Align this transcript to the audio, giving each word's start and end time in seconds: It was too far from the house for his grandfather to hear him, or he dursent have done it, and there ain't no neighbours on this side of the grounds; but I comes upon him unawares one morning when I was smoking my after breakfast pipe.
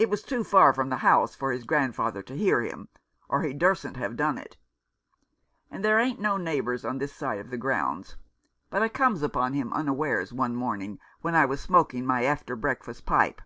It 0.00 0.10
was 0.10 0.24
too 0.24 0.42
far 0.42 0.72
from 0.72 0.88
the 0.88 0.96
house 1.06 1.36
for 1.36 1.52
his 1.52 1.62
grandfather 1.62 2.20
to 2.20 2.36
hear 2.36 2.62
him, 2.62 2.88
or 3.28 3.42
he 3.42 3.52
dursent 3.54 3.96
have 3.96 4.16
done 4.16 4.38
it, 4.38 4.56
and 5.70 5.84
there 5.84 6.00
ain't 6.00 6.18
no 6.18 6.36
neighbours 6.36 6.84
on 6.84 6.98
this 6.98 7.12
side 7.12 7.38
of 7.38 7.50
the 7.50 7.56
grounds; 7.56 8.16
but 8.70 8.82
I 8.82 8.88
comes 8.88 9.22
upon 9.22 9.52
him 9.52 9.72
unawares 9.72 10.32
one 10.32 10.56
morning 10.56 10.98
when 11.20 11.36
I 11.36 11.44
was 11.46 11.60
smoking 11.60 12.04
my 12.04 12.24
after 12.24 12.56
breakfast 12.56 13.06
pipe. 13.06 13.40